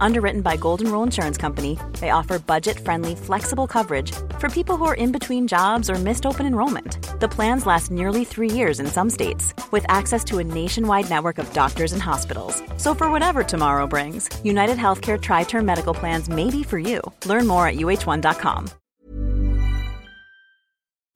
[0.00, 4.84] Underwritten by Golden Rule Insurance Company, they offer budget friendly, flexible coverage for people who
[4.84, 6.98] are in between jobs or missed open enrollment.
[7.20, 11.38] The plans last nearly three years in some states, with access to a nationwide network
[11.38, 12.62] of doctors and hospitals.
[12.76, 17.00] So, for whatever tomorrow brings, United Healthcare Tri Term Medical Plans may be for you.
[17.26, 18.68] Learn more at uh1.com.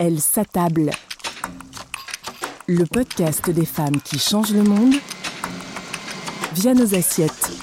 [0.01, 0.91] Elle s'attable
[2.67, 4.95] le podcast des femmes qui changent le monde
[6.55, 7.62] via nos assiettes.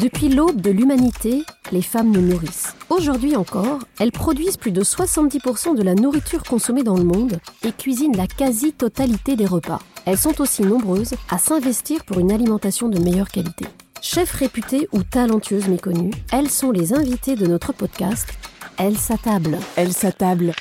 [0.00, 2.74] Depuis l'aube de l'humanité, les femmes nous nourrissent.
[2.88, 7.72] Aujourd'hui encore, elles produisent plus de 70% de la nourriture consommée dans le monde et
[7.72, 9.78] cuisinent la quasi-totalité des repas.
[10.06, 13.66] Elles sont aussi nombreuses à s'investir pour une alimentation de meilleure qualité.
[14.00, 18.26] Chefs réputées ou talentueuses méconnues, elles sont les invitées de notre podcast
[18.78, 19.58] Elles s'attablent.
[19.76, 20.54] Elles s'attablent.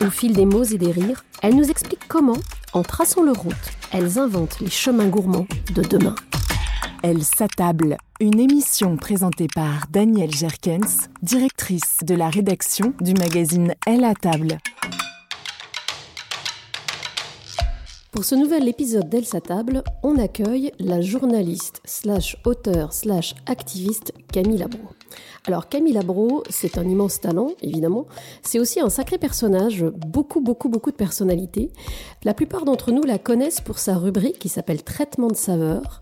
[0.00, 2.38] Au fil des mots et des rires, elles nous expliquent comment,
[2.72, 3.52] en traçant leur route,
[3.92, 6.14] elles inventent les chemins gourmands de demain.
[7.04, 14.04] Elle s'attable, une émission présentée par Danielle Jerkens, directrice de la rédaction du magazine Elle
[14.04, 14.58] à table.
[18.12, 24.12] Pour ce nouvel épisode d'Elle sa table, on accueille la journaliste slash auteur slash activiste
[24.30, 24.90] Camille Labro.
[25.48, 28.06] Alors Camille Labro, c'est un immense talent, évidemment.
[28.42, 31.72] C'est aussi un sacré personnage, beaucoup, beaucoup, beaucoup de personnalités.
[32.22, 36.00] La plupart d'entre nous la connaissent pour sa rubrique qui s'appelle Traitement de saveur,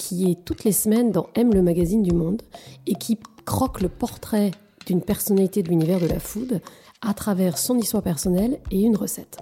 [0.00, 2.40] qui est toutes les semaines dans M le magazine du Monde
[2.86, 4.50] et qui croque le portrait
[4.86, 6.62] d'une personnalité de l'univers de la food
[7.02, 9.40] à travers son histoire personnelle et une recette.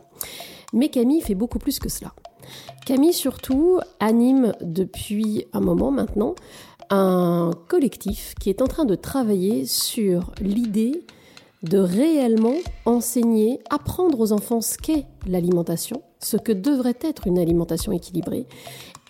[0.72, 2.12] Mais Camille fait beaucoup plus que cela.
[2.84, 6.34] Camille surtout anime depuis un moment maintenant
[6.90, 11.04] un collectif qui est en train de travailler sur l'idée
[11.62, 17.92] de réellement enseigner, apprendre aux enfants ce qu'est l'alimentation, ce que devrait être une alimentation
[17.92, 18.46] équilibrée,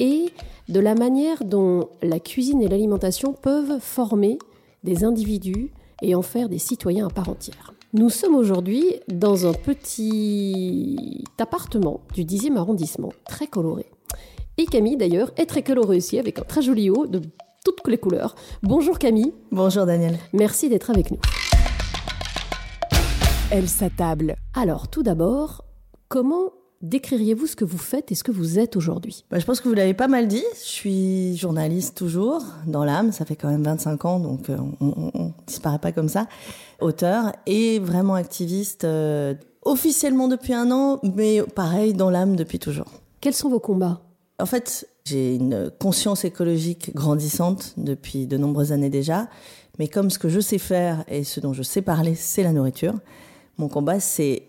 [0.01, 0.27] et
[0.69, 4.39] de la manière dont la cuisine et l'alimentation peuvent former
[4.85, 7.73] des individus et en faire des citoyens à part entière.
[7.95, 13.87] Nous sommes aujourd'hui dans un petit appartement du 10e arrondissement, très coloré.
[14.59, 17.23] Et Camille d'ailleurs est très colorée aussi, avec un très joli haut de
[17.65, 18.35] toutes les couleurs.
[18.63, 19.33] Bonjour Camille.
[19.51, 20.19] Bonjour Daniel.
[20.35, 21.19] Merci d'être avec nous.
[23.51, 24.37] Elle s'attable.
[24.53, 25.65] Alors, tout d'abord,
[26.09, 26.53] comment
[26.83, 29.25] décririez-vous ce que vous faites et ce que vous êtes aujourd'hui?
[29.31, 30.45] Bah, Je pense que vous l'avez pas mal dit.
[30.55, 33.13] Je suis journaliste toujours, dans l'âme.
[33.13, 36.27] Ça fait quand même 25 ans, donc euh, on, ne disparaît pas comme ça.
[36.81, 42.87] Auteur et vraiment activiste, euh, officiellement depuis un an, mais pareil, dans l'âme depuis toujours.
[43.21, 44.01] Quels sont vos combats?
[44.39, 49.29] En fait, j'ai une conscience écologique grandissante depuis de nombreuses années déjà.
[49.79, 52.53] Mais comme ce que je sais faire et ce dont je sais parler, c'est la
[52.53, 52.95] nourriture,
[53.59, 54.43] mon combat, c'est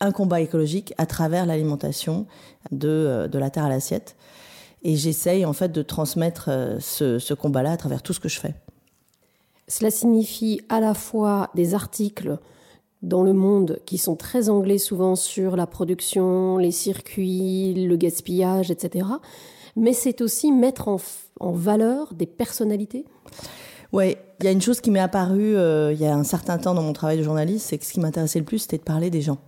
[0.00, 2.26] un combat écologique à travers l'alimentation
[2.70, 4.16] de, euh, de la terre à l'assiette.
[4.82, 8.28] Et j'essaye en fait de transmettre euh, ce, ce combat-là à travers tout ce que
[8.28, 8.54] je fais.
[9.66, 12.38] Cela signifie à la fois des articles
[13.02, 18.70] dans le monde qui sont très anglais souvent sur la production, les circuits, le gaspillage,
[18.70, 19.06] etc
[19.76, 20.98] mais c'est aussi mettre en,
[21.52, 23.04] valeur des personnalités
[23.92, 26.58] Oui, il y a une chose qui m'est apparue euh, il y a un certain
[26.58, 28.82] temps dans mon travail de journaliste, c'est que ce qui m'intéressait le plus, c'était de
[28.82, 29.38] parler des gens.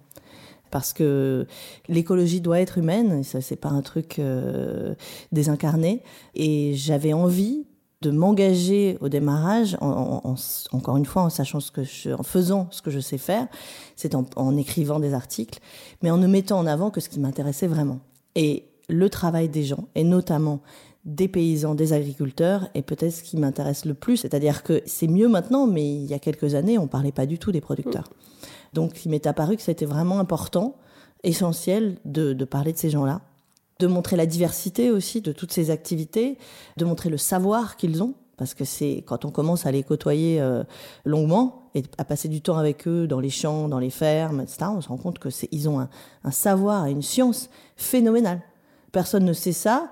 [0.71, 1.47] Parce que
[1.89, 4.95] l'écologie doit être humaine, ça c'est pas un truc euh,
[5.33, 6.03] désincarné.
[6.35, 7.67] Et j'avais envie
[8.03, 10.35] de m'engager au démarrage, en,
[10.73, 13.49] encore une fois en sachant ce que je, en faisant ce que je sais faire,
[13.97, 15.61] c'est en, écrivant des articles,
[16.03, 18.01] mais en ne mettant en avant que ce qui m'intéressait vraiment.
[18.35, 20.61] Et le travail des gens, et notamment
[21.05, 24.19] des paysans, des agriculteurs, est peut-être ce qui m'intéresse le plus.
[24.19, 27.39] C'est-à-dire que c'est mieux maintenant, mais il y a quelques années, on parlait pas du
[27.39, 28.11] tout des producteurs.
[28.73, 30.77] Donc il m'est apparu que c'était vraiment important,
[31.23, 33.21] essentiel de, parler de ces gens-là,
[33.79, 36.39] de montrer la diversité aussi de toutes ces activités,
[36.77, 40.41] de montrer le savoir qu'ils ont, parce que c'est quand on commence à les côtoyer
[40.41, 40.63] euh,
[41.05, 44.67] longuement et à passer du temps avec eux dans les champs, dans les fermes, etc.,
[44.75, 45.89] on se rend compte que c'est ils ont un,
[46.25, 48.41] un savoir et une science phénoménale.
[48.93, 49.91] Personne ne sait ça.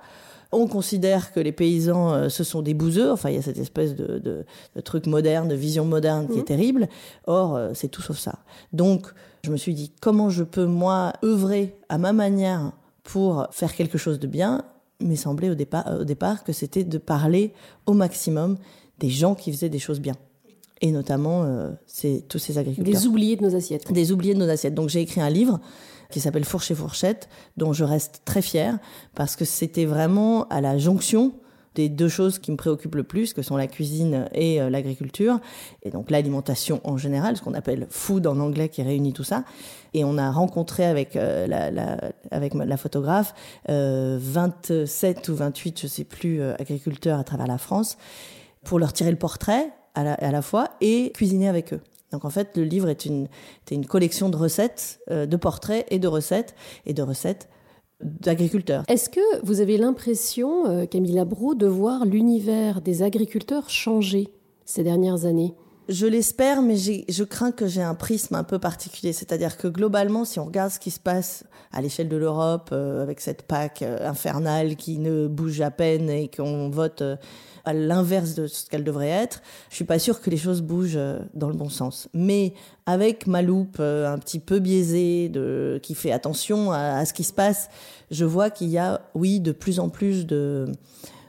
[0.51, 3.11] On considère que les paysans, euh, ce sont des bouseux.
[3.11, 4.45] Enfin, il y a cette espèce de, de,
[4.75, 6.87] de truc moderne, de vision moderne qui est terrible.
[7.27, 8.39] Or, euh, c'est tout sauf ça.
[8.73, 9.07] Donc,
[9.43, 12.71] je me suis dit, comment je peux, moi, œuvrer à ma manière
[13.03, 14.63] pour faire quelque chose de bien?
[15.01, 17.53] M'est semblé au départ, au départ que c'était de parler
[17.85, 18.57] au maximum
[18.99, 20.15] des gens qui faisaient des choses bien.
[20.81, 22.93] Et notamment, euh, c'est tous ces agriculteurs.
[22.93, 23.91] Des oubliés de nos assiettes.
[23.91, 24.73] Des oubliés de nos assiettes.
[24.73, 25.59] Donc j'ai écrit un livre
[26.11, 28.79] qui s'appelle Fourche et Fourchette, dont je reste très fière,
[29.13, 31.33] parce que c'était vraiment à la jonction
[31.75, 35.39] des deux choses qui me préoccupent le plus, que sont la cuisine et euh, l'agriculture,
[35.83, 39.43] et donc l'alimentation en général, ce qu'on appelle food en anglais qui réunit tout ça.
[39.93, 41.97] Et on a rencontré avec euh, la,
[42.31, 43.33] avec la photographe
[43.69, 47.97] euh, 27 ou 28, je sais plus, euh, agriculteurs à travers la France,
[48.63, 51.79] pour leur tirer le portrait à la fois et cuisiner avec eux.
[52.15, 53.27] Donc en fait, le livre est une,
[53.69, 57.49] est une collection de recettes, euh, de portraits et de recettes, et de recettes
[58.01, 58.85] d'agriculteurs.
[58.87, 64.29] Est-ce que vous avez l'impression, euh, Camille Labro, de voir l'univers des agriculteurs changer
[64.63, 65.55] ces dernières années?
[65.87, 69.13] Je l'espère, mais je crains que j'ai un prisme un peu particulier.
[69.13, 73.03] C'est-à-dire que globalement, si on regarde ce qui se passe à l'échelle de l'Europe, euh,
[73.03, 77.17] avec cette PAC euh, infernale qui ne bouge à peine et qu'on vote euh,
[77.65, 80.99] à l'inverse de ce qu'elle devrait être, je suis pas sûre que les choses bougent
[81.33, 82.07] dans le bon sens.
[82.13, 82.53] Mais
[82.85, 87.33] avec ma loupe un petit peu biaisée, de, qui fait attention à ce qui se
[87.33, 87.69] passe,
[88.11, 90.67] je vois qu'il y a, oui, de plus en plus de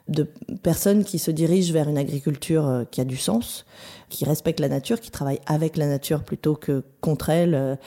[0.08, 0.28] de
[0.62, 3.66] personnes qui se dirigent vers une agriculture euh, qui a du sens,
[4.08, 7.78] qui respecte la nature, qui travaille avec la nature plutôt que contre elle.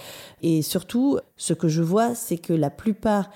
[0.41, 3.29] Et surtout, ce que je vois, c'est que la plupart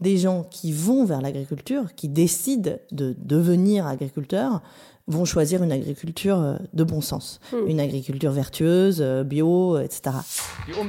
[0.00, 4.62] des gens qui vont vers l'agriculture, qui décident de devenir agriculteurs,
[5.08, 7.68] vont choisir une agriculture euh, de bon sens, mmh.
[7.68, 10.16] une agriculture vertueuse, euh, bio, etc.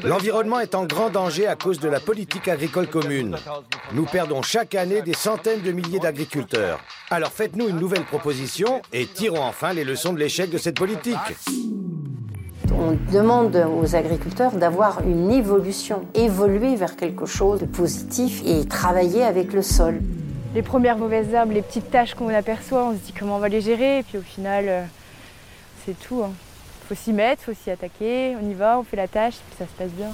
[0.04, 3.38] L'environnement est en grand danger à cause de la politique agricole commune.
[3.94, 6.80] Nous perdons chaque année des centaines de milliers d'agriculteurs.
[7.12, 11.16] Alors faites-nous une nouvelle proposition et tirons enfin les leçons de l'échec de cette politique.
[12.80, 19.24] On demande aux agriculteurs d'avoir une évolution, évoluer vers quelque chose de positif et travailler
[19.24, 20.00] avec le sol
[20.58, 23.48] les premières mauvaises herbes, les petites tâches qu'on aperçoit, on se dit comment on va
[23.48, 24.84] les gérer, et puis au final, euh,
[25.86, 26.24] c'est tout.
[26.24, 26.32] Hein.
[26.90, 29.66] Faut s'y mettre, faut s'y attaquer, on y va, on fait la tâche, puis ça
[29.66, 30.08] se passe bien.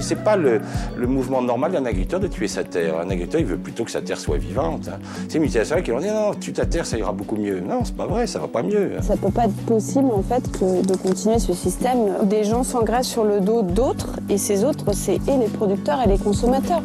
[0.00, 0.62] C'est pas le,
[0.96, 2.98] le, mouvement normal d'un agriculteur de tuer sa terre.
[2.98, 4.88] Un agriculteur, il veut plutôt que sa terre soit vivante.
[4.88, 5.00] Hein.
[5.28, 7.60] C'est une mutation qui leur dit non, tue ta terre, ça ira beaucoup mieux.
[7.60, 8.92] Non, c'est pas vrai, ça va pas mieux.
[9.02, 12.62] Ça peut pas être possible en fait que de continuer ce système où des gens
[12.62, 16.82] s'engraissent sur le dos d'autres, et ces autres, c'est et les producteurs et les consommateurs.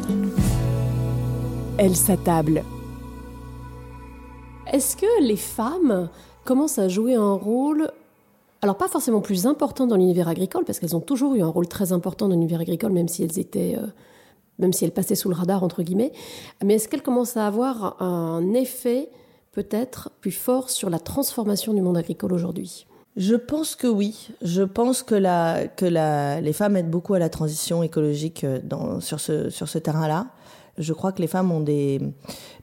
[1.78, 2.62] Elle s'attable
[4.72, 6.08] est-ce que les femmes
[6.44, 7.90] commencent à jouer un rôle,
[8.62, 11.68] alors pas forcément plus important dans l'univers agricole, parce qu'elles ont toujours eu un rôle
[11.68, 13.86] très important dans l'univers agricole, même si elles étaient, euh,
[14.58, 16.12] même si elles passaient sous le radar entre guillemets,
[16.64, 19.10] mais est-ce qu'elles commencent à avoir un effet
[19.52, 22.86] peut-être plus fort sur la transformation du monde agricole aujourd'hui?
[23.16, 24.28] Je pense que oui.
[24.40, 30.28] Je pense que, les femmes aident beaucoup à la transition écologique euh, sur ce terrain-là.
[30.80, 32.00] Je crois que les femmes ont des,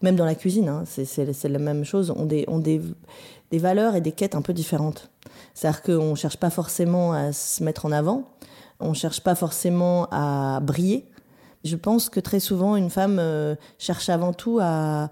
[0.02, 2.82] même dans la cuisine, hein, c'est la même chose, ont des, ont des,
[3.52, 5.10] des valeurs et des quêtes un peu différentes.
[5.54, 8.24] C'est-à-dire qu'on ne cherche pas forcément à se mettre en avant,
[8.80, 11.10] on ne cherche pas forcément à briller.
[11.64, 15.10] Je pense que très souvent, une femme euh, cherche avant tout à,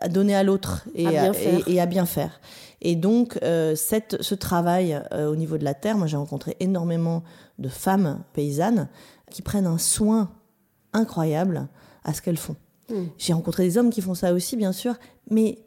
[0.00, 2.40] à donner à l'autre et, et, et, à bien faire.
[2.80, 6.56] Et donc, euh, cette, ce travail euh, au niveau de la terre, moi j'ai rencontré
[6.60, 7.22] énormément
[7.58, 8.88] de femmes paysannes
[9.30, 10.30] qui prennent un soin
[10.92, 11.68] incroyable
[12.06, 12.56] à ce qu'elles font.
[12.88, 12.94] Mmh.
[13.18, 14.94] J'ai rencontré des hommes qui font ça aussi, bien sûr,
[15.28, 15.58] mais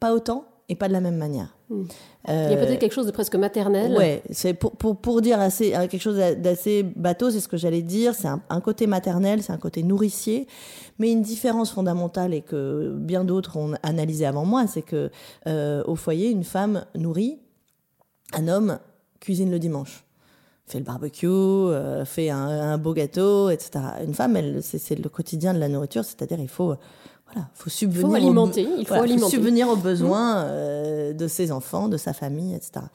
[0.00, 1.56] pas autant et pas de la même manière.
[1.68, 1.82] Mmh.
[2.28, 3.92] Euh, Il y a peut-être quelque chose de presque maternel.
[3.96, 7.82] Ouais, c'est pour, pour, pour dire assez, quelque chose d'assez bateau, c'est ce que j'allais
[7.82, 8.14] dire.
[8.14, 10.46] C'est un, un, côté maternel, c'est un côté nourricier,
[10.98, 15.10] mais une différence fondamentale et que bien d'autres ont analysé avant moi, c'est que
[15.48, 17.40] euh, au foyer, une femme nourrit,
[18.32, 18.78] un homme
[19.20, 20.04] cuisine le dimanche.
[20.66, 23.84] Fait le barbecue, euh, fait un, un, beau gâteau, etc.
[24.04, 26.74] Une femme, elle, c'est, le quotidien de la nourriture, c'est-à-dire il faut,
[27.26, 29.22] voilà, faut subvenir, faut alimenter, aux, il faut alimenter.
[29.22, 32.86] Faut subvenir aux besoins euh, de ses enfants, de sa famille, etc.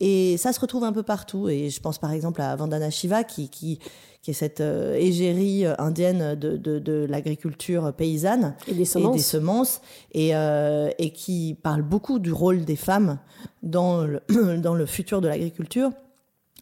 [0.00, 1.48] Et ça se retrouve un peu partout.
[1.48, 3.78] Et je pense par exemple à Vandana Shiva, qui, qui,
[4.22, 9.16] qui est cette euh, égérie indienne de, de, de l'agriculture paysanne et des semences, et,
[9.16, 9.80] des semences,
[10.12, 13.18] et, euh, et qui parle beaucoup du rôle des femmes
[13.62, 14.22] dans le,
[14.58, 15.90] dans le futur de l'agriculture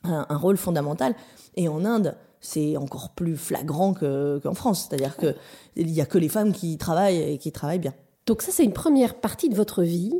[0.04, 1.14] un, un, rôle fondamental.
[1.57, 4.88] Et en Inde, c'est encore plus flagrant qu'en France.
[4.88, 7.95] C'est-à-dire qu'il n'y a que les femmes qui travaillent et qui travaillent bien.
[8.26, 10.14] Donc ça, c'est une première partie de votre vie.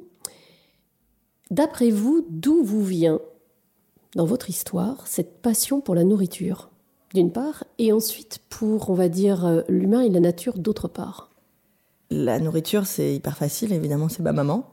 [1.50, 3.20] D'après vous, d'où vous vient,
[4.14, 6.70] dans votre histoire, cette passion pour la nourriture,
[7.14, 11.30] d'une part, et ensuite pour, on va dire, euh, l'humain et la nature, d'autre part?
[12.10, 14.68] La nourriture, c'est hyper facile, évidemment, c'est ma maman,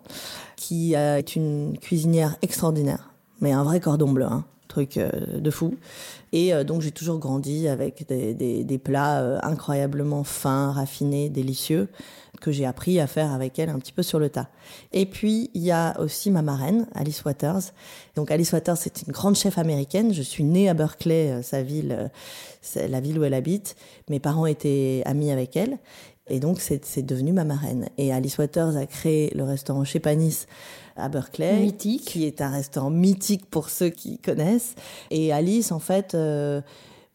[0.55, 3.11] qui est une cuisinière extraordinaire,
[3.41, 4.25] mais un vrai cordon bleu.
[4.25, 5.75] Hein truc de fou.
[6.33, 11.87] Et donc j'ai toujours grandi avec des, des, plats incroyablement fins, raffinés, délicieux,
[12.41, 14.49] que j'ai appris à faire avec elle un petit peu sur le tas.
[14.91, 17.71] Et puis il y a aussi ma marraine, Alice Waters.
[18.15, 20.13] Donc Alice Waters, c'est une grande chef américaine.
[20.13, 22.11] Je suis née à Berkeley, sa ville,
[22.75, 23.75] la ville où elle habite.
[24.09, 25.77] Mes parents étaient amis avec elle.
[26.29, 27.89] Et donc, c'est devenu ma marraine.
[27.97, 30.45] Et Alice Waters a créé le restaurant chez Panis
[30.97, 31.59] à Berkeley.
[31.59, 32.05] Mythique.
[32.05, 34.75] Qui est un restaurant mythique pour ceux qui connaissent.
[35.11, 36.61] Et Alice, en fait, euh,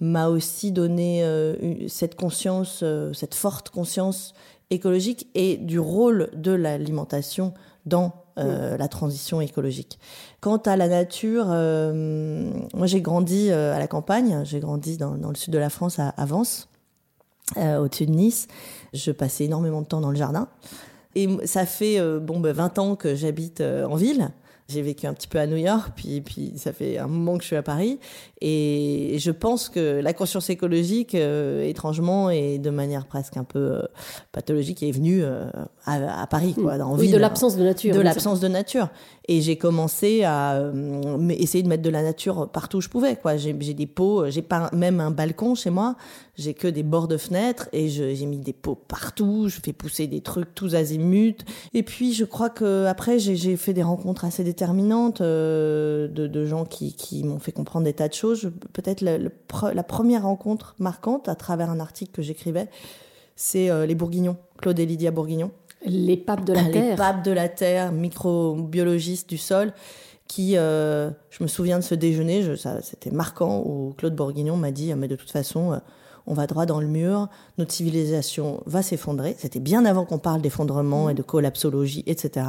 [0.02, 4.34] m'a aussi donné euh, cette conscience, euh, cette forte conscience
[4.70, 7.54] écologique et du rôle de l'alimentation
[7.86, 10.00] dans euh, la transition écologique.
[10.40, 15.28] Quant à la nature, euh, moi j'ai grandi à la campagne, j'ai grandi dans, dans,
[15.28, 16.68] le sud de la France à, à Vence,
[17.56, 18.48] au-dessus de Nice.
[18.92, 20.48] Je passais énormément de temps dans le jardin.
[21.14, 24.30] Et ça fait euh, bon, bah, 20 ans que j'habite euh, en ville.
[24.68, 27.42] J'ai vécu un petit peu à New York, puis, puis ça fait un moment que
[27.42, 27.98] je suis à Paris.
[28.40, 33.58] Et je pense que la conscience écologique, euh, étrangement et de manière presque un peu
[33.58, 33.82] euh,
[34.32, 35.46] pathologique, est venue euh,
[35.84, 37.94] à, à, Paris, quoi, dans oui, ville, de l'absence de nature.
[37.94, 38.88] De l'absence de nature.
[39.28, 40.60] Et j'ai commencé à
[41.30, 43.36] essayer de mettre de la nature partout où je pouvais, quoi.
[43.36, 45.94] J'ai des pots, j'ai pas même un balcon chez moi,
[46.36, 49.48] j'ai que des bords de fenêtres et j'ai mis des pots partout.
[49.48, 51.36] Je fais pousser des trucs tous azimuts.
[51.74, 56.64] Et puis je crois que après j'ai fait des rencontres assez déterminantes de, de gens
[56.64, 61.28] qui, qui m'ont fait comprendre des tas de choses peut-être la, la, première rencontre marquante
[61.28, 62.68] à travers un article que j'écrivais,
[63.36, 65.50] c'est euh, les Bourguignons, Claude et Lydia Bourguignon.
[65.84, 66.90] Les papes de la les terre.
[66.90, 69.72] Les papes de la terre, microbiologistes du sol,
[70.28, 72.44] qui, euh, je me souviens de ce déjeuner,
[72.82, 75.78] c'était marquant, où Claude Bourguignon m'a dit, mais de toute façon, euh,
[76.26, 79.34] on va droit dans le mur, notre civilisation va s'effondrer.
[79.38, 82.46] C'était bien avant qu'on parle d'effondrement et de collapsologie, etc.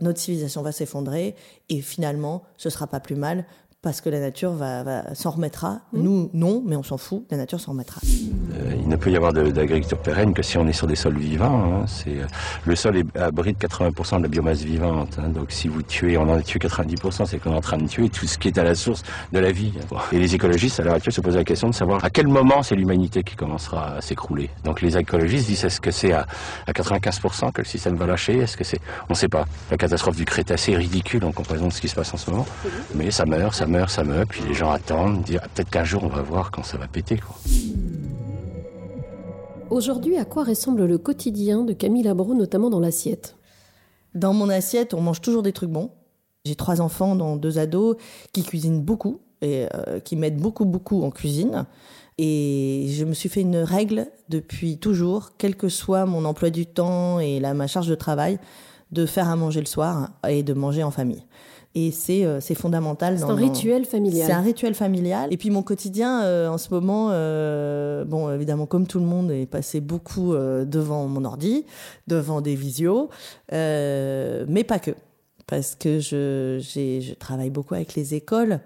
[0.00, 1.34] Notre civilisation va s'effondrer
[1.68, 3.44] et finalement, ce sera pas plus mal
[3.82, 5.80] parce que la nature va, va s'en remettra.
[5.92, 6.02] Mmh.
[6.02, 8.00] Nous, non, mais on s'en fout, la nature s'en remettra.
[8.52, 11.18] Euh, il ne peut y avoir d'agriculture pérenne que si on est sur des sols
[11.18, 11.62] vivants.
[11.64, 11.86] Hein.
[11.86, 12.26] C'est euh,
[12.66, 15.18] le sol est, abrite 80% de la biomasse vivante.
[15.18, 15.28] Hein.
[15.28, 17.86] Donc si vous tuez, on en a tué 90%, c'est qu'on est en train de
[17.86, 19.72] tuer tout ce qui est à la source de la vie.
[20.12, 22.62] Et les écologistes, à l'heure actuelle, se posent la question de savoir à quel moment
[22.62, 24.50] c'est l'humanité qui commencera à s'écrouler.
[24.64, 26.26] Donc les écologistes disent est-ce que c'est à,
[26.66, 28.38] à 95% que le système va lâcher?
[28.38, 29.46] Est-ce que c'est, on ne sait pas.
[29.70, 32.30] La catastrophe du Crétacé est ridicule en comparaison de ce qui se passe en ce
[32.30, 32.46] moment,
[32.94, 35.84] mais ça meurt, ça meurt, ça meurt, puis les gens attendent, disent ah, peut-être qu'un
[35.84, 37.18] jour on va voir quand ça va péter.
[37.18, 37.36] Quoi.
[39.70, 43.36] Aujourd'hui, à quoi ressemble le quotidien de Camille Labro, notamment dans l'assiette?
[44.14, 45.90] Dans mon assiette, on mange toujours des trucs bons.
[46.44, 47.96] J'ai trois enfants, dont deux ados,
[48.32, 51.66] qui cuisinent beaucoup et euh, qui m'aident beaucoup, beaucoup en cuisine.
[52.18, 56.66] Et je me suis fait une règle depuis toujours, quel que soit mon emploi du
[56.66, 58.38] temps et la, ma charge de travail,
[58.92, 61.24] de faire à manger le soir et de manger en famille.
[61.74, 63.16] Et c'est euh, c'est fondamental.
[63.18, 64.26] C'est un rituel familial.
[64.26, 65.32] C'est un rituel familial.
[65.32, 69.30] Et puis mon quotidien euh, en ce moment, euh, bon évidemment comme tout le monde,
[69.30, 71.64] est passé beaucoup euh, devant mon ordi,
[72.08, 73.08] devant des visios,
[73.52, 74.90] mais pas que.
[75.50, 78.60] Parce que je, je travaille beaucoup avec les écoles.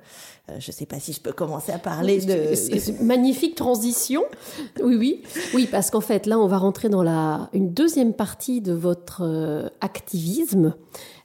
[0.49, 3.03] je ne sais pas si je peux commencer à parler de...
[3.03, 4.23] Magnifique transition.
[4.83, 5.23] Oui, oui.
[5.55, 9.73] Oui, parce qu'en fait, là, on va rentrer dans la, une deuxième partie de votre
[9.81, 10.75] activisme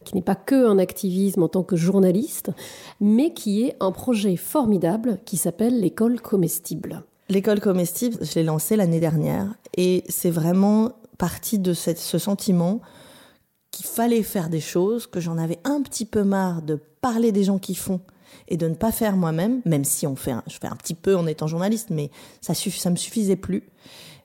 [0.06, 2.52] qui n'est pas que un activisme en tant que journaliste,
[3.02, 7.04] mais qui est un projet formidable qui s'appelle l'école comestible.
[7.30, 12.82] L'école comestible, je l'ai lancée l'année dernière et c'est vraiment parti de cette, ce sentiment
[13.72, 17.44] qu'il fallait faire des choses, que j'en avais un petit peu marre de parler des
[17.44, 18.02] gens qui font
[18.48, 20.94] et de ne pas faire moi-même, même si on fait un, je fais un petit
[20.94, 22.10] peu en étant journaliste, mais
[22.42, 23.64] ça ça me suffisait plus.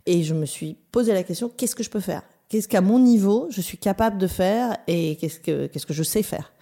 [0.06, 2.22] Et je me suis posé la question, qu'est-ce que je peux faire?
[2.48, 6.02] Qu'est-ce qu'à mon niveau je suis capable de faire et qu'est-ce que qu'est-ce que je
[6.02, 6.52] sais faire?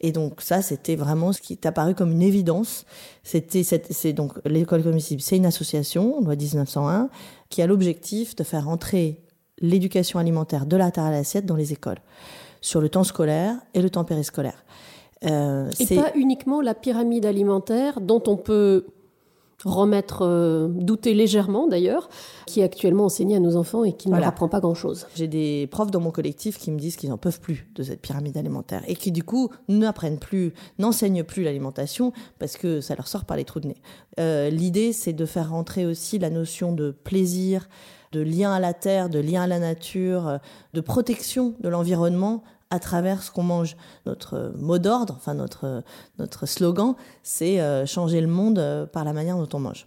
[0.00, 2.84] Et donc ça, c'était vraiment ce qui est apparu comme une évidence.
[3.24, 7.10] C'était c'est donc l'école comestible, c'est une association, loi 1901,
[7.48, 9.22] qui a l'objectif de faire entrer
[9.60, 11.98] l'éducation alimentaire de la terre à l'assiette dans les écoles,
[12.60, 14.64] sur le temps scolaire et le temps périscolaire.
[15.24, 18.86] Euh, et pas uniquement la pyramide alimentaire dont on peut
[19.64, 22.08] remettre, euh, douter légèrement d'ailleurs,
[22.46, 25.06] qui est actuellement enseignée à nos enfants et qui ne leur apprend pas grand-chose.
[25.16, 28.00] J'ai des profs dans mon collectif qui me disent qu'ils n'en peuvent plus de cette
[28.00, 33.08] pyramide alimentaire et qui du coup n'apprennent plus, n'enseignent plus l'alimentation parce que ça leur
[33.08, 33.82] sort par les trous de nez.
[34.20, 37.68] Euh, l'idée, c'est de faire rentrer aussi la notion de plaisir,
[38.12, 40.38] de lien à la terre, de lien à la nature, euh,
[40.74, 43.76] de protection de l'environnement à travers ce qu'on mange.
[44.06, 45.82] Notre mot d'ordre, enfin notre,
[46.18, 49.86] notre slogan, c'est euh, changer le monde euh, par la manière dont on mange.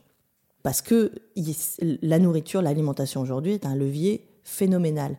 [0.63, 1.11] Parce que
[2.01, 5.17] la nourriture, l'alimentation aujourd'hui est un levier phénoménal.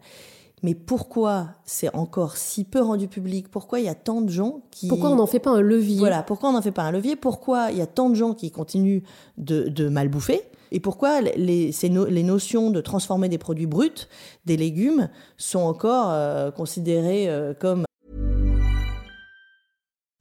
[0.62, 3.50] Mais pourquoi c'est encore si peu rendu public?
[3.50, 4.86] Pourquoi il y a tant de gens qui...
[4.86, 5.98] Pourquoi on n'en fait pas un levier?
[5.98, 7.16] Voilà, pourquoi on n'en fait pas un levier?
[7.16, 9.02] Pourquoi il y a tant de gens qui continuent
[9.38, 10.42] de, de mal bouffer?
[10.72, 14.08] Et pourquoi les, les notions de transformer des produits bruts,
[14.46, 17.84] des légumes, sont encore euh, considérées euh, comme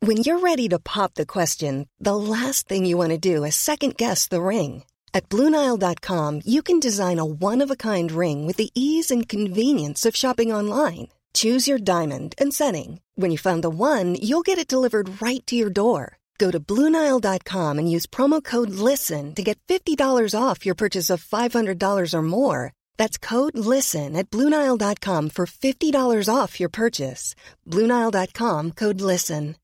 [0.03, 3.55] When you're ready to pop the question, the last thing you want to do is
[3.55, 4.83] second guess the ring.
[5.13, 10.51] At BlueNile.com, you can design a one-of-a-kind ring with the ease and convenience of shopping
[10.51, 11.09] online.
[11.33, 12.99] Choose your diamond and setting.
[13.15, 16.17] When you find the one, you'll get it delivered right to your door.
[16.41, 21.23] Go to Bluenile.com and use promo code LISTEN to get $50 off your purchase of
[21.23, 22.73] $500 or more.
[22.97, 27.35] That's code LISTEN at Bluenile.com for $50 off your purchase.
[27.67, 29.55] Bluenile.com, code LISTEN.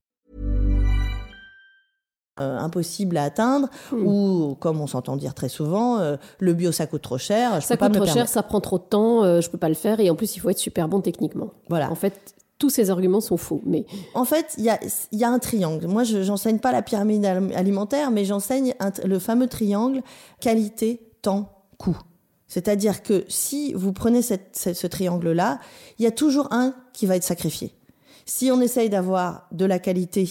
[2.40, 4.06] Euh, impossible à atteindre, hmm.
[4.06, 7.60] ou comme on s'entend dire très souvent, euh, le bio ça coûte trop cher.
[7.60, 9.74] Je ça coûte trop cher, ça prend trop de temps, euh, je peux pas le
[9.74, 11.50] faire, et en plus il faut être super bon techniquement.
[11.68, 11.90] Voilà.
[11.90, 13.62] En fait, tous ces arguments sont faux.
[13.64, 15.86] Mais en fait, il y a, un triangle.
[15.86, 18.74] Moi, je n'enseigne pas la pyramide alimentaire, mais j'enseigne
[19.04, 20.02] le fameux triangle
[20.40, 21.98] qualité, temps, coût.
[22.48, 25.60] C'est-à-dire que si vous prenez ce triangle-là,
[25.98, 27.74] il y a toujours un qui va être sacrifié.
[28.26, 30.28] Si on essaye d'avoir de la qualité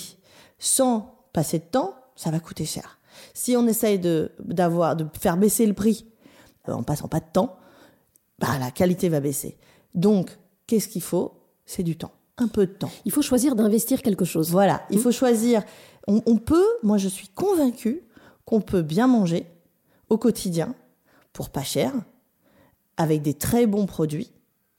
[0.59, 2.99] sans passer de temps, ça va coûter cher.
[3.33, 6.05] Si on essaye de, de faire baisser le prix
[6.67, 7.57] euh, en passant pas de temps,
[8.39, 9.57] bah, la qualité va baisser.
[9.95, 11.33] Donc, qu'est-ce qu'il faut?
[11.65, 12.91] C'est du temps un peu de temps.
[13.05, 14.51] Il faut choisir d'investir quelque chose.
[14.51, 15.63] Voilà, il faut choisir.
[16.07, 18.03] On, peut, moi je suis convaincue
[18.45, 19.45] qu'on peut bien manger
[20.09, 20.73] au quotidien
[21.33, 21.91] pour pas cher,
[22.95, 24.31] avec des très bons produits,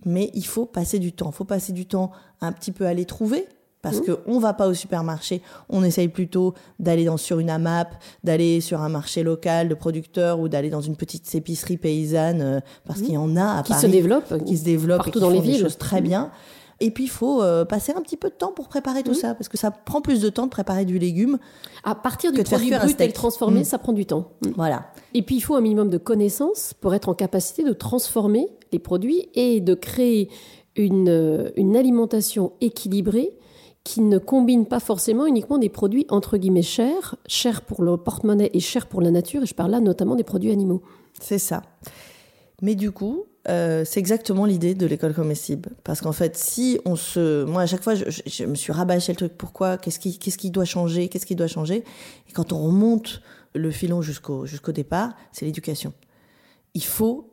[0.06, 1.30] mais il faut passer du temps.
[1.30, 3.46] Il faut passer du temps un petit peu à les trouver.
[3.80, 4.16] Parce mmh.
[4.24, 7.94] qu'on ne va pas au supermarché, on essaye plutôt d'aller sur une AMAP,
[8.24, 12.60] d'aller sur un marché local de producteurs ou d'aller dans une petite épicerie paysanne, euh,
[12.84, 13.04] parce mmh.
[13.04, 15.60] qu'il y en a à qui se développe, qui se développe partout dans les villes.
[15.60, 16.32] choses très bien.
[16.80, 19.34] Et puis, il faut euh, passer un petit peu de temps pour préparer tout ça,
[19.34, 21.38] parce que ça prend plus de temps de préparer du légume.
[21.82, 23.64] À partir du produit brut et le transformer, mm.
[23.64, 24.30] ça prend du temps.
[24.42, 24.50] Mm.
[24.56, 24.86] Voilà.
[25.14, 28.78] Et puis, il faut un minimum de connaissances pour être en capacité de transformer les
[28.78, 30.30] produits et de créer
[30.76, 33.36] une, euh, une alimentation équilibrée
[33.82, 38.50] qui ne combine pas forcément uniquement des produits entre guillemets chers, chers pour le porte-monnaie
[38.52, 40.82] et chers pour la nature, et je parle là notamment des produits animaux.
[41.18, 41.62] C'est ça.
[42.60, 45.70] Mais du coup, euh, c'est exactement l'idée de l'école comestible.
[45.84, 47.44] Parce qu'en fait, si on se...
[47.44, 49.32] Moi, à chaque fois, je, me suis rabâché le truc.
[49.38, 49.78] Pourquoi?
[49.78, 51.08] Qu'est-ce qui, qu'est-ce qui doit changer?
[51.08, 51.84] Qu'est-ce qui doit changer?
[52.28, 53.22] Et quand on remonte
[53.54, 55.92] le filon jusqu'au, jusqu'au départ, c'est l'éducation.
[56.74, 57.32] Il faut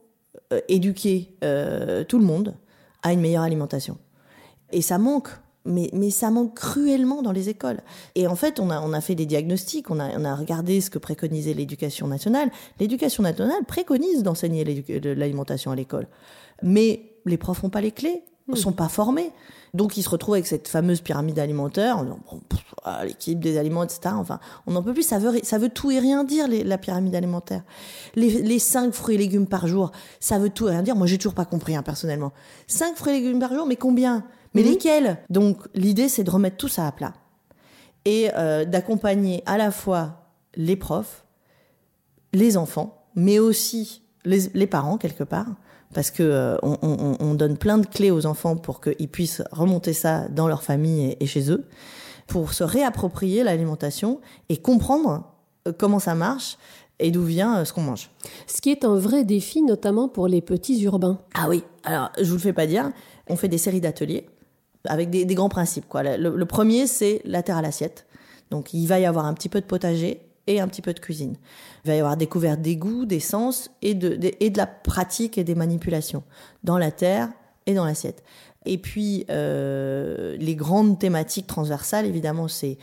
[0.53, 2.55] euh, éduquer euh, tout le monde
[3.03, 3.97] à une meilleure alimentation.
[4.71, 5.29] Et ça manque
[5.65, 7.81] mais, mais ça manque cruellement dans les écoles.
[8.15, 10.81] Et en fait, on a, on a fait des diagnostics, on a, on a regardé
[10.81, 12.51] ce que préconisait l'éducation nationale.
[12.79, 14.63] L'éducation nationale préconise d'enseigner
[15.15, 16.07] l'alimentation à l'école.
[16.61, 18.57] Mais les profs n'ont pas les clés, ne hmm.
[18.57, 19.31] sont pas formés.
[19.73, 22.39] Donc ils se retrouvent avec cette fameuse pyramide alimentaire, bon,
[22.83, 24.15] ah, l'équipe des aliments, etc.
[24.17, 25.03] Enfin, on n'en peut plus.
[25.03, 27.61] Ça veut, ça veut tout et rien dire les, la pyramide alimentaire.
[28.15, 30.95] Les, les 5 fruits et légumes par jour, ça veut tout et rien dire.
[30.95, 32.31] Moi, j'ai toujours pas compris hein, personnellement.
[32.67, 34.23] 5 fruits et légumes par jour, mais combien?
[34.55, 34.69] Mais mhm.
[34.69, 35.17] lesquels?
[35.29, 37.13] Donc l'idée, c'est de remettre tout ça à plat
[38.05, 41.25] et euh, d'accompagner à la fois les profs,
[42.33, 45.47] les enfants, mais aussi les, parents quelque part,
[45.93, 50.27] parce que euh, on, donne plein de clés aux enfants pour qu'ils puissent remonter ça
[50.29, 51.65] dans leur famille et, chez eux,
[52.27, 55.23] pour se réapproprier l'alimentation et comprendre
[55.67, 56.57] euh, comment ça marche
[56.99, 58.09] et d'où vient ce qu'on mange.
[58.47, 61.19] Ce qui est un vrai défi, notamment pour les petits urbains.
[61.33, 62.91] Ah oui, alors je vous le fais pas dire,
[63.27, 64.27] on fait des séries d'ateliers
[64.87, 65.87] avec des, grands principes.
[65.87, 66.17] Quoi.
[66.17, 68.05] Le, premier, c'est la terre à l'assiette.
[68.51, 70.99] Donc il va y avoir un petit peu de potager et un petit peu de
[70.99, 71.35] cuisine.
[71.83, 75.37] Il va y avoir découverte des goûts, des sens et de, et de la pratique
[75.37, 76.23] et des manipulations
[76.63, 77.29] dans la terre
[77.65, 78.23] et dans l'assiette.
[78.65, 82.77] Et puis, euh, les grandes thématiques transversales, évidemment, c'est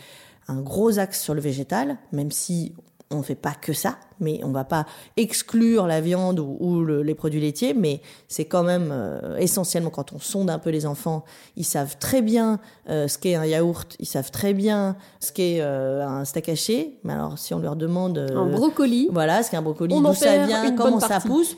[0.48, 2.74] un gros axe sur le végétal, même si
[3.12, 7.14] on ne fait pas que ça, mais on va pas exclure la viande ou, les
[7.14, 11.24] produits laitiers, mais c'est quand même euh, essentiellement quand on sonde un peu les enfants,
[11.56, 15.58] ils savent très bien euh, ce qu'est un yaourt, ils savent très bien ce qu'est
[15.60, 19.56] euh, un steak haché, mais alors si on leur demande un brocoli, voilà, ce qu'est
[19.56, 21.56] un brocoli, d'où ça vient, comment ça pousse,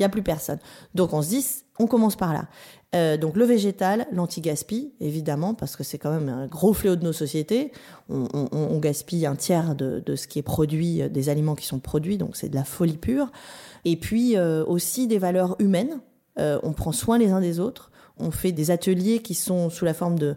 [0.00, 0.58] il y a plus personne.
[0.94, 1.46] Donc on se dit,
[1.78, 2.46] on commence par là.
[2.94, 7.04] Euh, donc le végétal, l'anti-gaspi, évidemment, parce que c'est quand même un gros fléau de
[7.04, 7.70] nos sociétés.
[8.08, 12.18] On, gaspille un tiers de, ce qui est produit, euh, des aliments qui sont produits,
[12.18, 13.30] donc c'est de la folie pure.
[13.84, 16.00] Et puis euh, aussi des valeurs humaines.
[16.36, 19.94] on prend soin les uns des autres on fait des ateliers qui sont sous la
[19.94, 20.36] forme de,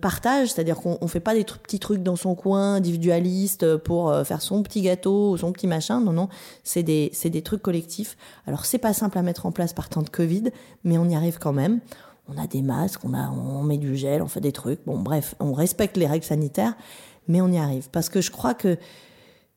[0.00, 4.24] partage, c'est-à-dire qu'on ne fait pas des petits trucs dans son coin individualiste pour euh,
[4.24, 6.00] faire son petit gâteau ou son petit machin.
[6.00, 6.28] Non, non,
[6.64, 8.16] c'est des, des trucs collectifs.
[8.46, 10.44] Alors c'est pas simple à mettre en place par temps de Covid,
[10.82, 11.80] mais on y arrive quand même.
[12.28, 14.80] On a des masques, on, a, on met du gel, on fait des trucs.
[14.84, 16.74] Bon, bref, on respecte les règles sanitaires,
[17.28, 17.88] mais on y arrive.
[17.90, 18.78] Parce que je crois que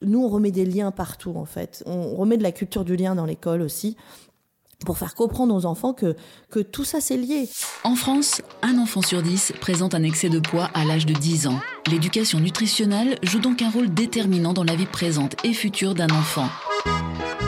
[0.01, 1.84] nous, on remet des liens partout, en fait.
[1.88, 3.97] On remet de la culture du lien dans l'école aussi
[4.85, 6.15] pour faire comprendre aux enfants que,
[6.49, 7.49] que tout ça c'est lié.
[7.83, 11.47] En France, un enfant sur dix présente un excès de poids à l'âge de 10
[11.47, 11.59] ans.
[11.89, 16.47] L'éducation nutritionnelle joue donc un rôle déterminant dans la vie présente et future d'un enfant.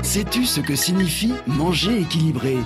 [0.02, 2.58] Sais-tu ce que signifie manger équilibré?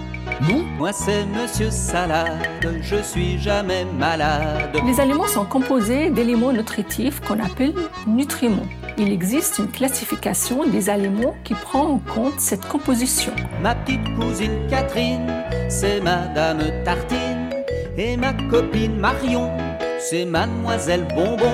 [0.49, 2.47] Non Moi c'est Monsieur Salade,
[2.82, 4.78] je suis jamais malade.
[4.86, 7.73] Les aliments sont composés d'éléments nutritifs qu'on appelle
[8.08, 13.34] nutriments il existe une classification des aliments qui prend en compte cette composition.
[13.62, 15.27] Ma petite cousine Catherine,
[15.69, 17.49] c'est Madame Tartine.
[17.97, 19.51] Et ma copine Marion,
[19.99, 21.51] c'est Mademoiselle Bonbon.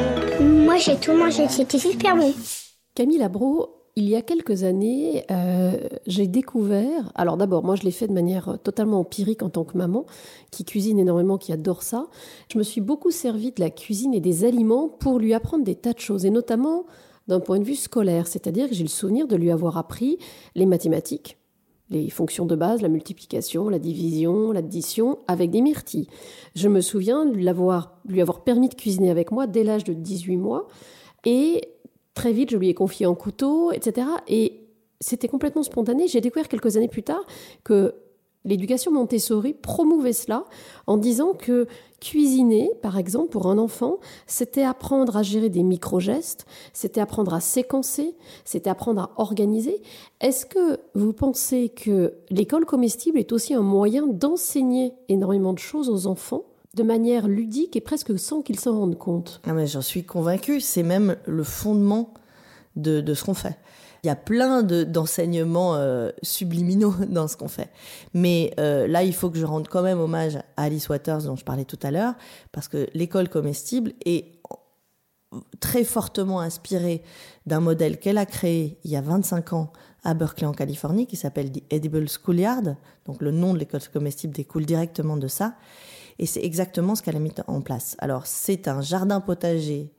[0.66, 2.34] Moi j'ai tout mangé, c'était super bon.
[2.96, 5.72] Camille Labro, il y a quelques années, euh,
[6.08, 9.78] j'ai découvert, alors d'abord, moi je l'ai fait de manière totalement empirique en tant que
[9.78, 10.06] maman,
[10.52, 12.08] qui cuisine énormément, qui adore ça.
[12.52, 15.76] Je me suis beaucoup servi de la cuisine et des aliments pour lui apprendre des
[15.76, 16.86] tas de choses, et notamment
[17.30, 20.18] d'un point de vue scolaire, c'est-à-dire que j'ai le souvenir de lui avoir appris
[20.56, 21.38] les mathématiques,
[21.92, 26.08] les fonctions de base, la multiplication, la division, l'addition, avec des myrtilles.
[26.56, 29.84] Je me souviens de lui avoir, lui avoir permis de cuisiner avec moi dès l'âge
[29.84, 30.68] de 18 mois,
[31.24, 31.62] et
[32.16, 34.08] très vite je lui ai confié un couteau, etc.
[34.28, 34.68] Et
[35.00, 36.08] c'était complètement spontané.
[36.08, 37.24] J'ai découvert quelques années plus tard
[37.64, 37.94] que
[38.46, 40.46] l'éducation Montessori promouvait cela
[40.88, 41.68] en disant que
[42.00, 47.42] Cuisiner, par exemple, pour un enfant, c'était apprendre à gérer des micro-gestes, c'était apprendre à
[47.42, 49.82] séquencer, c'était apprendre à organiser.
[50.22, 55.90] Est-ce que vous pensez que l'école comestible est aussi un moyen d'enseigner énormément de choses
[55.90, 56.44] aux enfants
[56.76, 59.42] de manière ludique et presque sans qu'ils s'en rendent compte?
[59.46, 62.14] Ah J'en suis convaincue, c'est même le fondement
[62.76, 63.58] de, de ce qu'on fait.
[64.04, 67.70] Il y a plein d'enseignements euh, subliminaux dans ce qu'on fait.
[68.14, 71.36] Mais euh, là, il faut que je rende quand même hommage à Alice Waters, dont
[71.36, 72.14] je parlais tout à l'heure,
[72.52, 74.40] parce que l'école comestible est
[75.60, 77.04] très fortement inspirée
[77.46, 79.72] d'un modèle qu'elle a créé il y a 25 ans
[80.04, 82.76] à Berkeley en Californie, qui s'appelle The Edible Schoolyard.
[83.06, 85.56] Donc le nom de l'école comestible découle directement de ça.
[86.20, 87.96] Et c'est exactement ce qu'elle a mis en place.
[88.00, 89.94] Alors c'est un jardin potager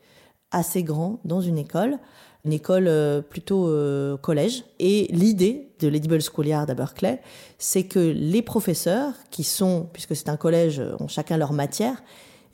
[0.50, 1.98] assez grand dans une école
[2.44, 4.64] une école euh, plutôt euh, collège.
[4.78, 7.20] Et l'idée de l'Edible Schoolyard à Berkeley,
[7.58, 12.02] c'est que les professeurs, qui sont, puisque c'est un collège, ont chacun leur matière,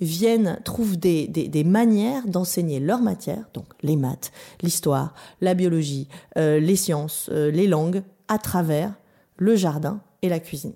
[0.01, 6.61] viennent, trouvent des, des, manières d'enseigner leur matière, donc les maths, l'histoire, la biologie, euh,
[6.61, 8.93] les sciences, les langues, à travers
[9.39, 10.75] le jardin et la cuisine.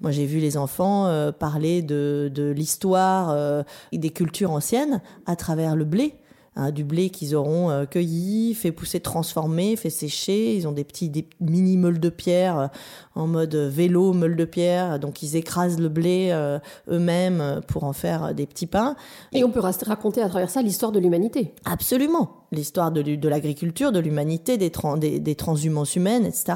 [0.00, 5.76] Moi, j'ai vu les enfants parler de, de l'histoire et des cultures anciennes à travers
[5.76, 6.16] le blé,
[6.54, 10.54] Hein, du blé qu'ils auront euh, cueilli, fait pousser, transformé, fait sécher.
[10.54, 12.66] Ils ont des petits des mini meules de pierre euh,
[13.14, 16.58] en mode vélo meule de pierre, donc ils écrasent le blé euh,
[16.90, 18.96] eux-mêmes pour en faire des petits pains.
[19.32, 21.54] Et, on peut raconter à travers ça l'histoire de l'humanité.
[21.64, 26.52] Absolument, l'histoire de, de l'agriculture, de l'humanité, des, des, des, transhumances humaines, etc.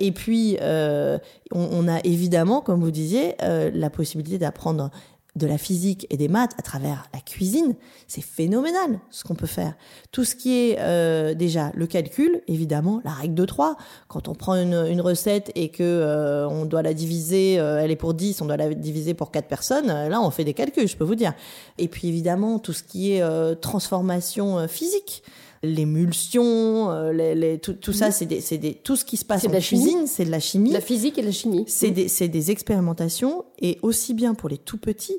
[0.00, 1.18] Et puis on,
[1.52, 4.90] on, a évidemment, comme vous disiez, la possibilité d'apprendre
[5.36, 7.74] de la physique et des maths à travers la cuisine,
[8.06, 9.74] c'est phénoménal ce qu'on peut faire.
[10.10, 13.76] Tout ce qui est euh, déjà le calcul, évidemment, la règle de 3.
[14.08, 17.96] Quand on prend une, recette et que euh, on doit la diviser, euh, elle est
[17.96, 20.96] pour 10, on doit la diviser pour 4 personnes, là on fait des calculs, je
[20.96, 21.34] peux vous dire.
[21.78, 23.22] Et puis évidemment, tout ce qui est
[23.60, 25.22] transformation physique
[25.62, 30.30] l'émulsion, les, tout, ça, c'est des, tout ce qui se passe en cuisine, c'est de
[30.30, 30.72] la chimie.
[30.72, 31.64] La physique et la chimie.
[31.66, 35.18] C'est des, des expérimentations, et aussi bien pour les tout petits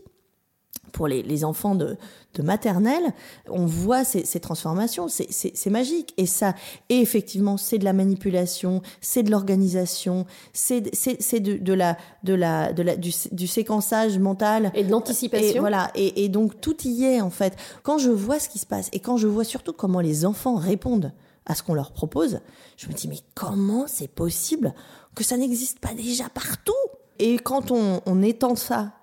[0.91, 1.97] pour les, les enfants de,
[2.33, 3.13] de, maternelle,
[3.49, 6.13] on voit ces, ces transformations, c'est magique.
[6.17, 6.53] Et ça,
[6.89, 12.73] et effectivement, c'est de la manipulation, c'est de l'organisation, c'est de, de, la, de la,
[12.73, 14.71] de la, du, du séquençage mental.
[14.73, 15.55] Et de l'anticipation.
[15.55, 15.91] Et voilà.
[15.95, 17.55] Et, et donc, tout y est, en fait.
[17.83, 20.55] Quand je vois ce qui se passe, et quand je vois surtout comment les enfants
[20.55, 21.13] répondent
[21.45, 22.39] à ce qu'on leur propose,
[22.77, 24.73] je me dis, mais comment c'est possible
[25.15, 26.73] que ça n'existe pas déjà partout?
[27.17, 28.93] Et quand on, on étend ça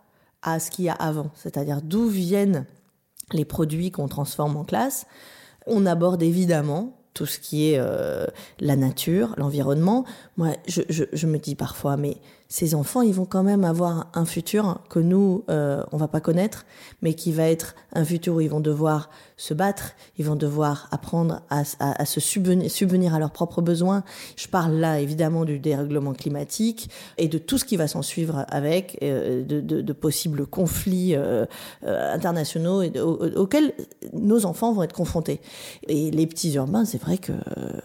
[0.47, 2.65] à ce qu'il y a avant, c'est-à-dire d'où viennent
[3.33, 5.07] les produits qu'on transforme en classe.
[5.67, 8.27] On aborde évidemment tout ce qui est euh,
[8.61, 10.05] la nature, l'environnement.
[10.37, 14.81] Moi, je, me dis parfois, mais ces enfants, ils vont quand même avoir un futur
[14.91, 16.67] que nous, euh, on va pas connaître,
[17.03, 20.89] mais qui va être un futur où ils vont devoir se battre, ils vont devoir
[20.93, 21.65] apprendre à,
[22.07, 24.03] se subvenir, à leurs propres besoins.
[24.37, 28.47] Je parle là évidemment du dérèglement climatique et de tout ce qui va s'en suivre
[28.49, 31.45] avec, euh, de, possibles conflits euh,
[31.85, 32.83] euh internationaux
[33.37, 33.75] auxquels
[34.13, 35.41] nos enfants vont être confrontés.
[35.87, 37.33] Et les petits urbains, c'est vrai que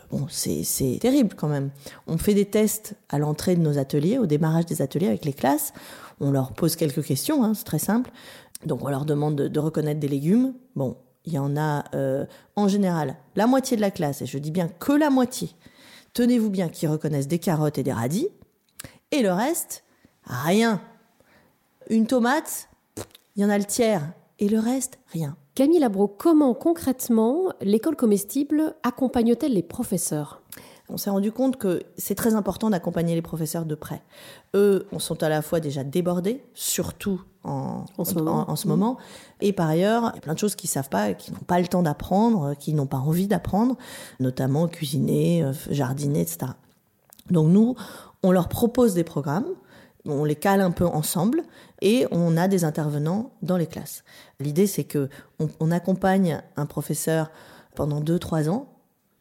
[0.10, 1.72] bon, c'est terrible quand même.
[2.08, 5.34] On fait des tests à l'entrée de nos ateliers, au démarrage des ateliers avec les
[5.34, 5.74] classes.
[6.22, 8.12] On leur pose quelques questions, hein, c'est très simple.
[8.66, 10.54] Donc on leur demande de, de reconnaître des légumes.
[10.76, 14.38] Bon, il y en a euh, en général la moitié de la classe, et je
[14.38, 15.50] dis bien que la moitié,
[16.14, 18.30] tenez-vous bien, qui reconnaissent des carottes et des radis,
[19.12, 19.84] et le reste,
[20.24, 20.82] rien.
[21.90, 22.70] Une tomate,
[23.36, 25.36] il y en a le tiers, et le reste, rien.
[25.54, 30.42] Camille Labro, comment concrètement l'école comestible accompagne-t-elle les professeurs?
[30.90, 34.02] On s'est rendu compte que c'est très important d'accompagner les professeurs de près.
[34.56, 38.56] Eux, on sont à la fois déjà débordés, surtout en, en ce moment, en, en
[38.56, 38.98] ce moment.
[39.40, 41.60] et par ailleurs, il y a plein de choses qu'ils savent pas, qu'ils n'ont pas
[41.60, 43.78] le temps d'apprendre, qu'ils n'ont pas envie d'apprendre,
[44.20, 46.52] notamment cuisiner, euh, jardiner, etc.
[47.30, 47.76] Donc nous,
[48.24, 49.48] on leur propose des programmes,
[50.06, 51.44] on les cale un peu ensemble
[51.82, 54.04] et on a des intervenants dans les classes.
[54.40, 57.32] L'idée, c'est que on, on accompagne un professeur
[57.76, 58.68] pendant deux, trois ans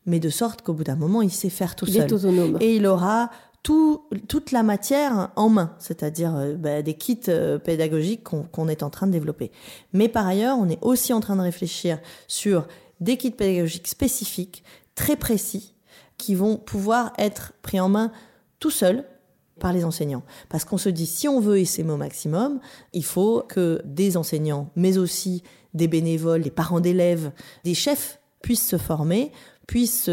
[0.07, 2.03] mais de sorte qu'au bout d'un moment, il sait faire tout il seul.
[2.09, 2.57] Est autonome.
[2.61, 3.31] Et il aura
[3.63, 8.71] tout, toute la matière en main, c'est-à-dire euh, bah, des kits euh, pédagogiques qu'on qu
[8.71, 9.51] est en train de développer.
[9.93, 12.67] Mais par ailleurs, on est aussi en train de réfléchir sur
[13.01, 15.75] des kits pédagogiques spécifiques, très précis,
[16.17, 18.13] qui vont pouvoir être pris en main
[18.61, 19.05] tout seul
[19.59, 20.23] par les enseignants.
[20.49, 22.61] Parce qu'on se dit, si on veut essaimer au maximum,
[22.93, 25.43] il faut que des enseignants, mais aussi
[25.75, 27.31] des bénévoles, des parents d'élèves,
[27.65, 29.33] des chefs puissent se former
[29.71, 30.11] puissent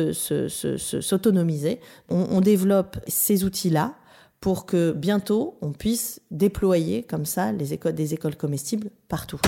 [1.01, 1.79] s'autonomiser.
[2.09, 3.95] On, on développe ces outils-là
[4.39, 9.39] pour que bientôt on puisse déployer comme ça les écoles, des écoles comestibles partout.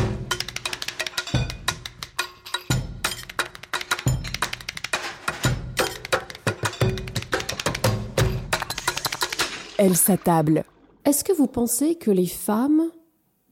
[9.78, 10.64] Elle s'attable.
[11.06, 12.82] Est-ce que vous pensez que les femmes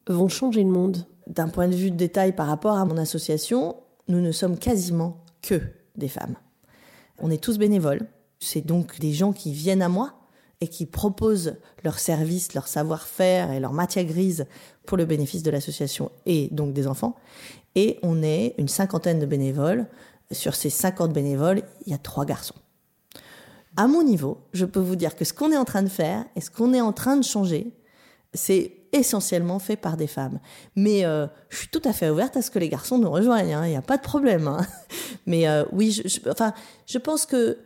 [0.08, 1.06] vont changer le monde?
[1.28, 3.76] D'un point de vue de détail par rapport à mon association,
[4.08, 5.62] nous ne sommes quasiment que
[5.96, 6.36] des femmes.
[7.20, 8.08] On est tous bénévoles.
[8.40, 10.14] C'est donc des gens qui viennent à moi
[10.62, 14.46] et qui proposent leurs services, leur savoir-faire et leur matière grise
[14.86, 17.16] pour le bénéfice de l'association et donc des enfants.
[17.76, 19.86] Et on est une cinquantaine de bénévoles.
[20.32, 22.56] Sur ces 50 bénévoles, il y a trois garçons.
[23.76, 26.26] À mon niveau, je peux vous dire que ce qu'on est en train de faire
[26.36, 27.72] et ce qu'on est en train de changer,
[28.38, 30.40] c'est essentiellement fait par des femmes.
[30.76, 33.50] Mais euh, je suis tout à fait ouverte à ce que les garçons nous rejoignent,
[33.50, 34.48] il hein, n'y a pas de problème.
[34.48, 34.66] Hein.
[35.26, 36.54] Mais euh, oui, je, je, enfin,
[36.86, 37.58] je pense que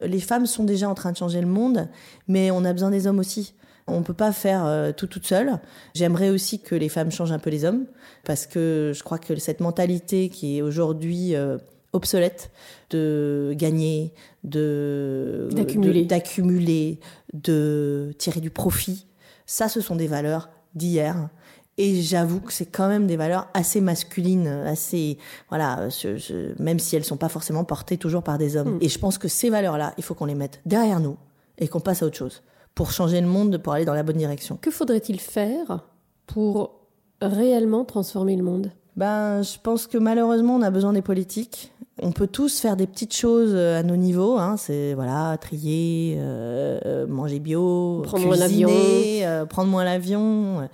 [0.00, 1.88] les femmes sont déjà en train de changer le monde,
[2.26, 3.54] mais on a besoin des hommes aussi.
[3.86, 5.58] On peut pas faire euh, tout toute seule.
[5.94, 7.86] J'aimerais aussi que les femmes changent un peu les hommes,
[8.24, 11.56] parce que je crois que cette mentalité qui est aujourd'hui euh,
[11.92, 12.50] obsolète
[12.90, 14.12] de gagner,
[14.44, 17.00] de d'accumuler, de, d'accumuler,
[17.32, 19.06] de tirer du profit,
[19.48, 21.30] ça, ce sont des valeurs d'hier.
[21.78, 25.16] Et j'avoue que c'est quand même des valeurs assez masculines, assez
[25.48, 28.74] voilà, je, je, même si elles sont pas forcément portées toujours par des hommes.
[28.74, 28.76] Hmm.
[28.76, 28.82] Mm.
[28.82, 31.16] Et je pense que ces valeurs-là, il faut qu'on les mette derrière nous
[31.56, 32.42] et qu'on passe à autre chose
[32.74, 34.58] pour changer le monde, pour aller dans la bonne direction.
[34.60, 35.86] Que faudrait-il faire
[36.26, 36.80] pour
[37.20, 38.70] réellement transformer le monde?
[38.96, 41.72] Ben, je pense que malheureusement, on a besoin des politiques.
[42.00, 44.56] On peut tous faire des petites choses à nos niveaux, hein.
[44.56, 50.68] c'est voilà, trier, euh, manger bio, prendre cuisiner, moins euh, prendre moins l'avion.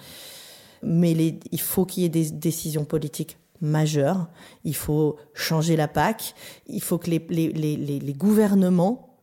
[0.82, 4.26] Mais les, il faut qu'il y ait des décisions politiques majeures.
[4.64, 6.34] Il faut changer la PAC.
[6.66, 9.13] Il faut que les, les, les, les gouvernements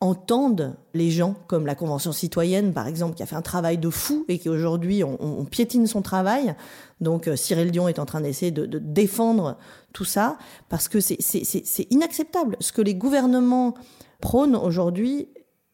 [0.00, 3.88] entendent les gens, comme la Convention citoyenne, par exemple, qui a fait un travail de
[3.88, 6.54] fou et qui aujourd'hui, on, piétine son travail.
[7.00, 9.56] Donc, euh, Cyril Dion est en train d'essayer de, de, défendre
[9.92, 10.36] tout ça,
[10.68, 12.56] parce que c'est inacceptable.
[12.60, 13.74] Ce que les gouvernements
[14.20, 15.28] prônent aujourd'hui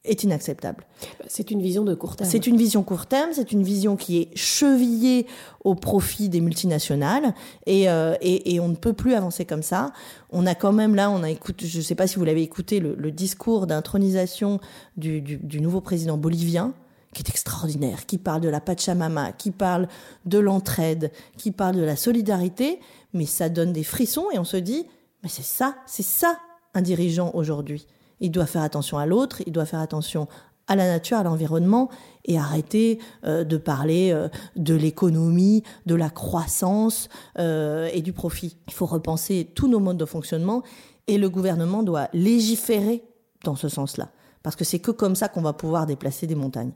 [0.05, 0.85] est inacceptable.
[1.29, 2.29] C'est une vision de court terme.
[2.29, 5.27] C'est une vision court terme, c'est une vision qui est chevillée
[5.65, 7.35] au profit des multinationales
[7.67, 9.93] et, euh, et, et, on ne peut plus avancer comme ça.
[10.31, 12.43] On a quand même là, on a écouté, je ne sais pas si vous l'avez
[12.43, 14.59] écouté, le, le discours d'intronisation
[14.97, 16.75] du, du, du nouveau président bolivien
[17.15, 19.87] qui est extraordinaire, qui parle de la Pachamama, qui parle
[20.25, 22.81] de l'entraide, qui parle de la solidarité,
[23.13, 24.87] mais ça donne des frissons et on se dit,
[25.23, 26.39] mais c'est ça, c'est ça
[26.75, 27.87] un dirigeant aujourd'hui.
[28.23, 30.29] Il doit faire attention à l'autre, il doit faire attention
[30.69, 31.91] à la nature, à l'environnement,
[32.25, 37.09] et arrêter euh, de parler euh, de l'économie, de la croissance
[37.41, 38.57] euh, et du profit.
[38.69, 40.63] Il faut repenser tous nos modes de fonctionnement,
[41.09, 43.03] et le gouvernement doit légiférer
[43.45, 44.11] dans ce sens-là,
[44.45, 46.73] parce que c'est que comme ça qu'on va pouvoir déplacer des montagnes.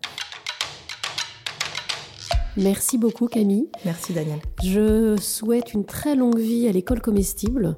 [2.57, 3.69] Merci beaucoup Camille.
[3.85, 4.41] Merci Daniel.
[4.65, 7.77] Je souhaite une très longue vie à l'école comestible.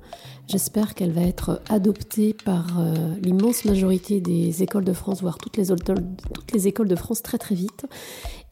[0.49, 5.59] J'espère qu'elle va être adoptée par euh, l'immense majorité des écoles de France, voire toutes
[5.59, 5.71] les,
[6.67, 7.85] écoles de France très très vite.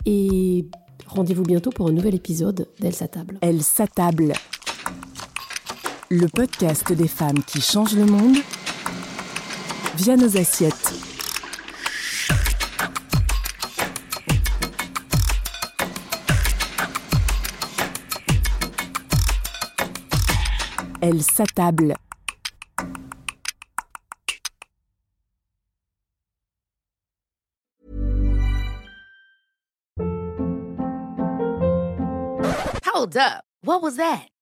[0.05, 0.69] Et
[1.07, 3.39] rendez-vous bientôt pour un nouvel épisode d'Elle s'attable.
[3.41, 4.35] Elle s'attable.
[6.11, 8.37] Le podcast des femmes qui changent le monde
[9.97, 11.06] via nos assiettes.
[21.09, 21.95] Elle s'attable.
[32.87, 33.45] Hold up.
[33.63, 34.36] What was that?